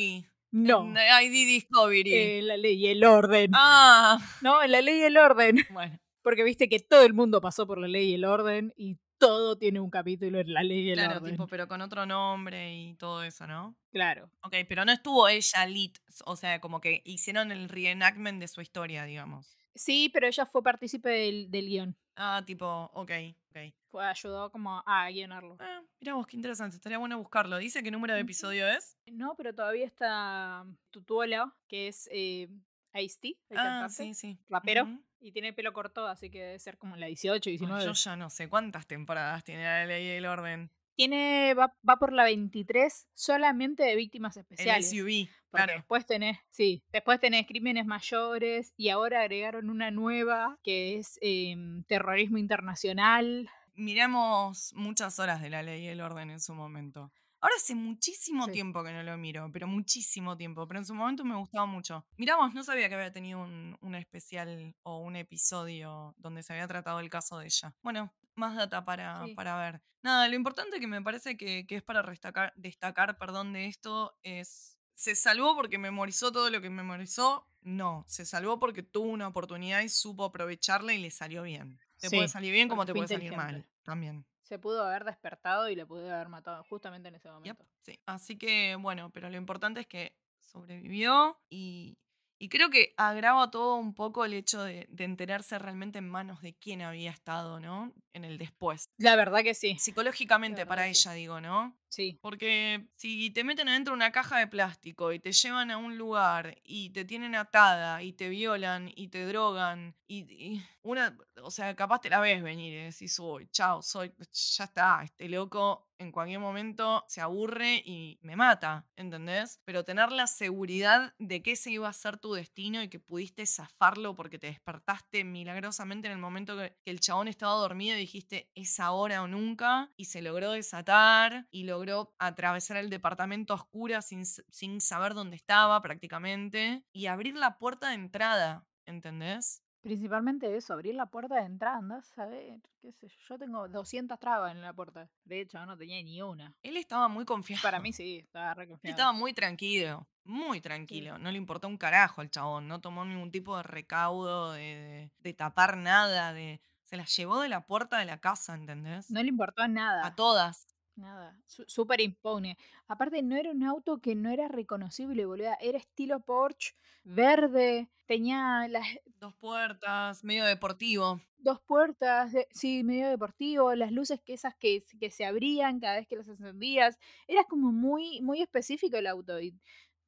[0.52, 2.14] No, En ID Discovery.
[2.14, 3.50] en la ley y el orden.
[3.54, 5.56] ah, No, en la ley y el orden.
[5.72, 5.98] bueno.
[6.22, 9.56] Porque viste que todo el mundo pasó por la ley y el orden y todo
[9.56, 11.30] tiene un capítulo en la ley y el Claro, orden.
[11.32, 13.76] tipo, pero con otro nombre y todo eso, ¿no?
[13.92, 14.30] Claro.
[14.42, 18.60] Ok, pero no estuvo ella lit, o sea, como que hicieron el reenactment de su
[18.60, 19.56] historia, digamos.
[19.76, 21.96] Sí, pero ella fue partícipe del, del guion.
[22.16, 23.10] Ah, tipo, ok,
[23.50, 23.58] ok.
[23.90, 25.56] Fue, ayudó como a guionarlo.
[25.60, 27.56] Ah, mirá vos, qué interesante, estaría bueno buscarlo.
[27.58, 28.96] ¿Dice qué número de episodio es?
[29.06, 32.48] No, pero todavía está Tutuola, que es eh,
[32.94, 34.38] Ice-T, el Ah, cantante, sí, sí.
[34.48, 35.04] rapero, Ujú.
[35.20, 37.84] y tiene pelo corto, así que debe ser como la 18, Ay, 19.
[37.84, 40.70] yo ya no sé cuántas temporadas tiene la ley y el orden.
[40.96, 44.90] Tiene, va, va por la 23 solamente de víctimas El especiales.
[44.90, 45.72] SUV, Porque claro.
[45.74, 51.84] después tenés, sí, después tenés crímenes mayores y ahora agregaron una nueva que es em,
[51.84, 53.48] terrorismo internacional.
[53.74, 57.10] Miramos muchas horas de la ley y el orden en su momento.
[57.40, 58.52] Ahora hace muchísimo Sí.
[58.52, 60.66] tiempo que no lo miro, pero muchísimo tiempo.
[60.68, 62.04] Pero en su momento me gustaba mucho.
[62.16, 66.68] Miramos, no sabía que había tenido un, un especial o un episodio donde se había
[66.68, 67.74] tratado el caso de ella.
[67.82, 69.34] Bueno, más data para, Sí.
[69.34, 69.82] para ver.
[70.02, 74.18] Nada, lo importante que me parece que, que es para destacar, destacar perdón, de esto
[74.22, 74.78] es.
[74.94, 77.46] ¿Se salvó porque memorizó todo lo que memorizó?
[77.62, 81.78] No, se salvó porque tuvo una oportunidad y supo aprovecharla y le salió bien.
[81.98, 84.26] Te puede salir bien como te puede salir mal también.
[84.50, 87.64] Se pudo haber despertado y le pudo haber matado justamente en ese Yep, momento.
[87.82, 88.00] sí.
[88.04, 91.96] Así que, bueno, pero lo importante es que sobrevivió y,
[92.36, 96.42] y creo que agrava todo un poco el hecho de, de enterarse realmente en manos
[96.42, 97.92] de quién había estado, ¿no?
[98.12, 98.90] En el después.
[98.98, 99.78] La verdad que sí.
[99.78, 100.90] Psicológicamente para sí.
[100.90, 101.79] ella, digo, ¿no?
[101.90, 102.18] Sí.
[102.22, 105.98] Porque si te meten adentro de una caja de plástico y te llevan a un
[105.98, 111.74] lugar y te tienen atada y te violan y te drogan y, una, o sea,
[111.74, 114.12] capaz te la ves venir y decís, uy, chao, soy,
[114.56, 119.60] ya está, este loco en cualquier momento se aburre y me mata, ¿entendés?
[119.64, 123.44] Pero tener la seguridad de que ese iba a ser tu destino y que pudiste
[123.46, 128.50] zafarlo porque te despertaste milagrosamente en el momento que el chabón estaba dormido y dijiste,
[128.54, 131.79] es ahora o nunca, y se logró desatar y logró
[132.18, 137.88] atravesar el departamento a oscuras sin, sin saber dónde estaba prácticamente y abrir la puerta
[137.88, 139.62] de entrada, ¿entendés?
[139.82, 143.14] Principalmente eso, abrir la puerta de entrada, andás a ver, qué sé yo.
[143.30, 145.08] Yo tengo 200 trabas en la puerta.
[145.24, 146.54] De hecho, no tenía ni una.
[146.62, 147.62] Él estaba muy confiado.
[147.62, 148.90] Para mí sí, estaba re Él confiado.
[148.94, 151.18] estaba muy tranquilo, muy tranquilo.
[151.18, 152.68] No le importó un carajo al chabón.
[152.68, 156.34] No tomó ningún tipo de recaudo, de, de- de tapar nada.
[156.34, 159.10] de Se las llevó de la puerta de la casa, ¿entendés?
[159.10, 160.04] No le importó nada.
[160.06, 160.66] A todas.
[161.02, 162.56] Nada, súper impone.
[162.86, 165.54] Aparte, no era un auto que no era reconocible, boluda.
[165.60, 168.86] Era estilo Porsche, verde, tenía las
[169.20, 171.20] Dos puertas, medio deportivo.
[171.38, 175.96] dos puertas, de- sí, medio deportivo, las luces que esas que, que se abrían cada
[175.96, 176.98] vez que las encendías.
[177.26, 179.54] Era como muy, muy específico el auto y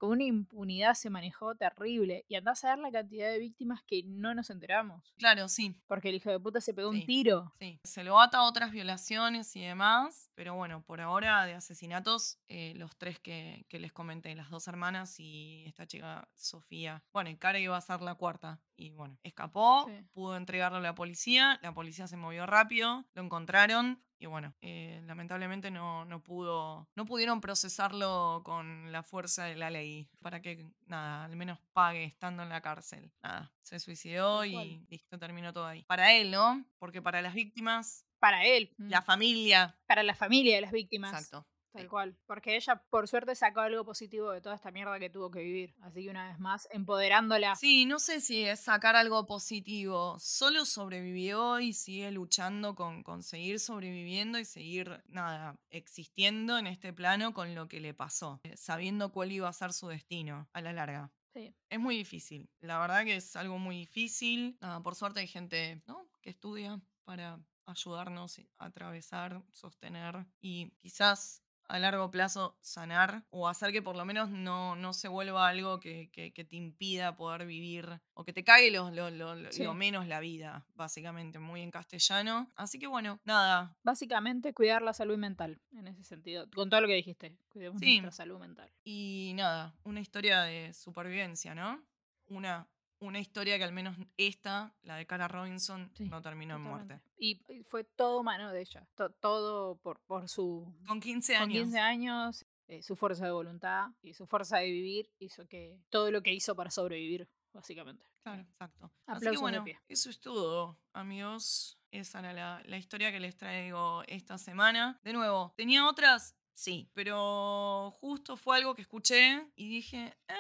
[0.03, 2.25] con una impunidad se manejó terrible.
[2.29, 5.15] Y andás a ver la cantidad de víctimas que no nos enteramos.
[5.17, 5.77] Claro, sí.
[5.87, 6.99] Porque el hijo de puta se pegó Sí.
[6.99, 7.53] un tiro.
[7.61, 12.41] Sí, se lo ata a otras violaciones y demás, pero bueno, por ahora de asesinatos,
[12.49, 17.05] eh, los tres que, que les comenté, las dos hermanas y esta chica Sofía.
[17.13, 18.61] Bueno, y Cara iba a ser la cuarta.
[18.77, 20.05] Y bueno, escapó, Sí.
[20.13, 24.03] pudo entregarlo a la policía, la policía se movió rápido, lo encontraron.
[24.23, 29.69] Y bueno, eh, lamentablemente no, no pudo, no pudieron procesarlo con la fuerza de la
[29.69, 33.11] ley para que, nada, al menos pague estando en la cárcel.
[33.21, 35.83] Nada, se suicidó y listo, terminó todo ahí.
[35.89, 36.65] Para él, ¿no?
[36.79, 39.77] Porque para las víctimas, Para él, la familia.
[39.89, 41.13] para la familia de las víctimas.
[41.13, 41.45] Exacto.
[41.73, 42.17] Tal cual.
[42.27, 45.75] Porque ella, por suerte, sacó algo positivo de toda esta mierda que tuvo que vivir.
[45.81, 47.57] Así que una vez más, empoderándola.
[47.57, 50.17] Sí, no sé si es sacar algo positivo.
[50.19, 56.93] Solo sobrevivió y sigue luchando con, con seguir sobreviviendo y seguir, nada, existiendo en este
[56.93, 60.61] plano con lo que le pasó, eh, sabiendo cuál iba a ser su destino a
[60.61, 61.11] la larga.
[61.33, 61.55] Sí.
[61.71, 62.51] Es muy difícil.
[62.61, 64.59] La verdad que es algo muy difícil.
[64.61, 66.07] Nada, por suerte hay gente ¿no?
[66.21, 71.42] que estudia para ayudarnos a atravesar, sostener y quizás
[71.73, 75.81] a largo plazo sanar o hacer que por lo menos no, no se vuelva algo
[75.81, 79.53] que, que- que te impida poder vivir o que te cague lo, lo- lo- lo-
[79.53, 79.65] Sí.
[79.65, 82.51] lo menos la vida, básicamente, muy en castellano.
[82.57, 86.49] Así que bueno, nada, Básicamente, cuidar la salud mental, en ese sentido.
[86.55, 88.01] Con todo lo que dijiste, cuidemos Sí.
[88.01, 88.71] nuestra salud mental.
[88.85, 91.83] y nada, una historia de supervivencia, ¿no?
[92.27, 92.69] Una,
[93.03, 96.95] una historia que al menos esta, la de Cara Robinson, Sí, no terminó en Totalmente.
[96.95, 97.11] muerte.
[97.17, 98.87] Y fue todo mano de ella.
[98.95, 100.73] to- todo por, por su.
[100.87, 101.63] Con 15 Con años.
[101.65, 105.79] 15 años, eh, su fuerza de voluntad y su fuerza de vivir hizo que.
[105.91, 108.07] Todo lo que hizo para sobrevivir, básicamente.
[108.23, 108.85] Claro, exacto.
[108.87, 109.79] Así que Aplausos de bueno, pie.
[109.89, 111.79] eso es todo, amigos.
[111.91, 114.99] Esa era la, la historia que les traigo esta semana.
[115.03, 116.35] De nuevo, ¿tenía otras?
[116.55, 120.35] Sí, pero justo fue algo que escuché y dije, "Eh,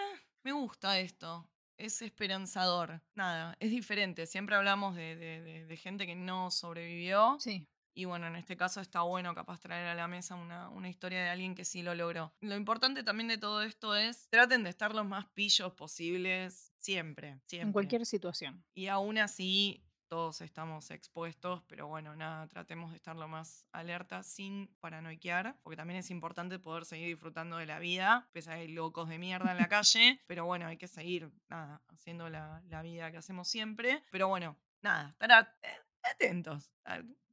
[0.44, 1.48] me gusta esto.
[1.84, 3.00] Es esperanzador.
[3.14, 4.26] Nada, es diferente.
[4.26, 7.36] Siempre hablamos de, de- de- de gente que no sobrevivió.
[7.40, 7.66] Sí.
[7.94, 11.22] Y bueno, en este caso está bueno capaz traer a la mesa una, una historia
[11.22, 12.32] de alguien que sí lo logró.
[12.40, 17.40] Lo importante también de todo esto es, traten de estar los más pillos posibles siempre,
[17.46, 17.66] siempre.
[17.66, 18.64] En cualquier situación.
[18.74, 24.22] Y aún así, todos estamos expuestos, pero bueno, nada, tratemos de estar lo más alerta
[24.22, 28.60] sin paranoiquear, porque también es importante poder seguir disfrutando de la vida, pese a que
[28.60, 32.60] hay locos de mierda en la calle, pero bueno, hay que seguir, nada, haciendo la,
[32.68, 34.04] la vida que hacemos siempre.
[34.10, 36.70] Pero bueno, nada, estar eh, atentos,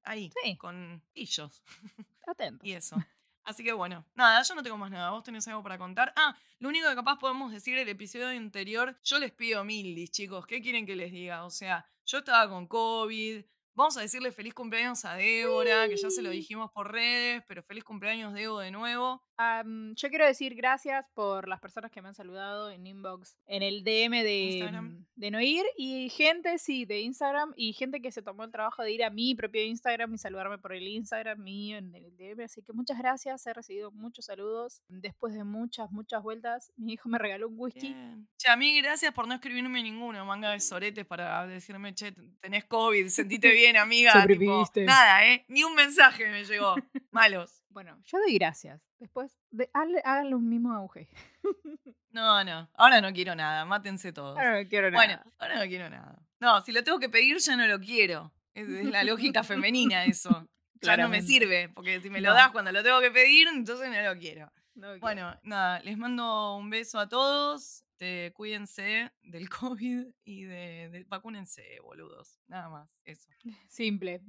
[0.03, 0.55] ahí, Sí.
[0.55, 1.61] con pillos.
[2.27, 2.65] Atento.
[2.65, 2.95] Y eso.
[3.43, 5.11] Así que bueno, nada, yo no tengo más nada.
[5.11, 6.13] ¿Vos tenés algo para contar?
[6.15, 10.45] Ah, lo único que capaz podemos decir el episodio anterior, yo les pido mildis, chicos.
[10.45, 11.45] ¿Qué quieren que les diga?
[11.45, 13.43] O sea, yo estaba con COVID.
[13.73, 17.63] Vamos a decirle feliz cumpleaños a Débora, que ya se lo dijimos por redes, pero
[17.63, 19.23] feliz cumpleaños, Debo, de nuevo.
[19.41, 23.63] Am, yo quiero decir gracias por las personas que me han saludado en inbox, en
[23.63, 24.85] el DM de, Instagram.
[24.85, 28.83] mm, de Noir y gente, sí, de Instagram y gente que se tomó el trabajo
[28.83, 32.43] de ir a mi propio Instagram y saludarme por el Instagram mío en el DM.
[32.43, 34.81] Así que muchas gracias, he recibido muchos saludos.
[34.89, 37.95] Después de muchas, muchas vueltas, mi hijo me regaló un whisky.
[38.37, 42.65] Che, a mí gracias por no escribirme ninguno, manga de soretes para decirme, che, tenés
[42.65, 44.27] COVID, sentite bien, amiga.
[44.27, 45.45] tipo, nada, ¿eh?
[45.47, 46.75] Ni un mensaje me llegó.
[47.11, 47.63] Malos.
[47.69, 48.81] Bueno, yo doy gracias.
[48.99, 51.09] Después, de, hazle- háganle un mismo auge.
[52.11, 54.35] No, no, ahora no quiero nada, mátense todos.
[54.35, 55.25] Ahora no quiero Bueno, nada.
[55.37, 56.19] ahora no quiero nada.
[56.39, 58.33] No, si lo tengo que pedir ya no lo quiero.
[58.55, 60.47] Es, es la lógica femenina eso.
[60.81, 62.35] Ya no me sirve, porque si me lo No.
[62.35, 64.51] das cuando lo tengo que pedir, entonces no lo quiero.
[64.73, 64.99] No quiero.
[65.01, 67.83] Bueno, nada, les mando un beso a todos.
[67.91, 72.39] Este, cuídense del COVID y de, de- vacúnense, boludos.
[72.47, 73.29] Nada más, eso.
[73.69, 74.21] Simple.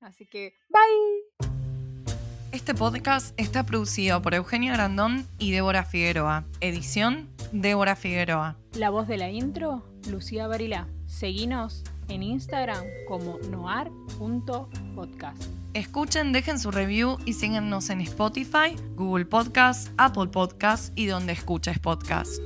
[0.00, 1.63] Así que, bye.
[2.54, 6.44] Este podcast está producido por Eugenia Grandón y Débora Figueroa.
[6.60, 8.56] Edición, Débora Figueroa.
[8.74, 10.86] La voz de la intro, Lucía Barilá.
[11.06, 15.42] Seguinos en Instagram como noar.podcast.
[15.72, 21.80] Escuchen, dejen su review y síganos en Spotify, Google Podcast, Apple Podcast y donde escuches
[21.80, 22.40] podcast.